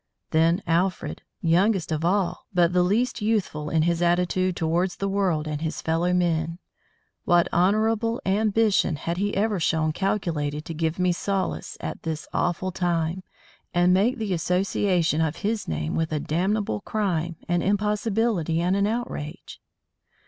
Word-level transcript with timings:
Then 0.31 0.63
Alfred 0.65 1.21
youngest 1.41 1.91
of 1.91 2.03
all 2.03 2.47
but 2.51 2.73
the 2.73 2.81
least 2.81 3.21
youthful 3.21 3.69
in 3.69 3.83
his 3.83 4.01
attitude 4.01 4.55
towards 4.55 4.95
the 4.95 5.07
world 5.07 5.45
and 5.47 5.61
his 5.61 5.79
fellow 5.79 6.11
men 6.11 6.57
what 7.23 7.47
honourable 7.53 8.19
ambition 8.25 8.95
had 8.95 9.17
he 9.17 9.35
ever 9.35 9.59
shown 9.59 9.91
calculated 9.91 10.65
to 10.65 10.73
give 10.73 10.97
me 10.97 11.11
solace 11.11 11.77
at 11.81 12.01
this 12.01 12.27
awful 12.33 12.71
time, 12.71 13.21
and 13.75 13.93
make 13.93 14.17
the 14.17 14.33
association 14.33 15.21
of 15.21 15.35
his 15.45 15.67
name 15.67 15.93
with 15.95 16.11
a 16.11 16.19
damnable 16.19 16.81
crime 16.81 17.35
an 17.47 17.61
impossibility 17.61 18.59
and 18.59 18.75
an 18.75 18.87
outrage? 18.87 19.61